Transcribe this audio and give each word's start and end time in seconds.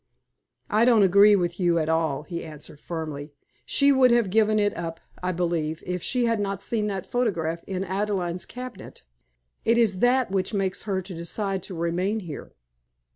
"I 0.71 0.83
don't 0.83 1.03
agree 1.03 1.35
with 1.35 1.59
you 1.59 1.77
at 1.77 1.87
all," 1.87 2.23
he 2.23 2.43
answered, 2.43 2.79
firmly. 2.79 3.35
"She 3.67 3.91
would 3.91 4.09
have 4.09 4.31
given 4.31 4.57
it 4.57 4.75
up, 4.75 4.99
I 5.21 5.31
believe, 5.31 5.83
if 5.85 6.01
she 6.01 6.25
had 6.25 6.39
not 6.39 6.63
seen 6.63 6.87
that 6.87 7.05
photograph 7.05 7.63
in 7.67 7.83
Adelaide's 7.83 8.47
cabinet. 8.47 9.03
It 9.63 9.77
is 9.77 9.99
that 9.99 10.31
which 10.31 10.55
makes 10.55 10.81
her 10.89 11.03
to 11.03 11.13
decide 11.13 11.61
to 11.61 11.75
remain 11.75 12.21
here." 12.21 12.55